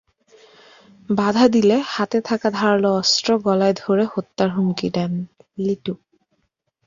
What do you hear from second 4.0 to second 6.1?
হত্যার হুমকি দেন লিটু।